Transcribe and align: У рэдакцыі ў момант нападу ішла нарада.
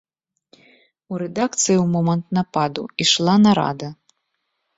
У 1.13 1.19
рэдакцыі 1.21 1.73
ў 1.73 1.83
момант 1.95 2.25
нападу 2.39 2.83
ішла 3.07 3.37
нарада. 3.45 3.89